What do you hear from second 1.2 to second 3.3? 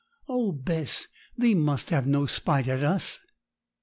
thee must have no spite at us.'